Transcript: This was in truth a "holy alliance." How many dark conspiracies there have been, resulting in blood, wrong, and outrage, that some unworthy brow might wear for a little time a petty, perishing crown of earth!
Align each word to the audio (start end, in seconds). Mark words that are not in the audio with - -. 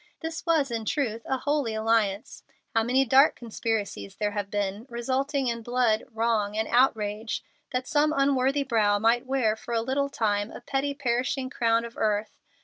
This 0.21 0.43
was 0.47 0.71
in 0.71 0.85
truth 0.85 1.21
a 1.25 1.37
"holy 1.37 1.75
alliance." 1.75 2.41
How 2.73 2.81
many 2.81 3.05
dark 3.05 3.35
conspiracies 3.35 4.15
there 4.15 4.31
have 4.31 4.49
been, 4.49 4.87
resulting 4.89 5.45
in 5.45 5.61
blood, 5.61 6.05
wrong, 6.11 6.57
and 6.57 6.67
outrage, 6.71 7.43
that 7.71 7.85
some 7.85 8.11
unworthy 8.11 8.63
brow 8.63 8.97
might 8.97 9.27
wear 9.27 9.55
for 9.55 9.75
a 9.75 9.81
little 9.83 10.09
time 10.09 10.49
a 10.49 10.59
petty, 10.61 10.95
perishing 10.95 11.51
crown 11.51 11.85
of 11.85 11.99
earth! 11.99 12.35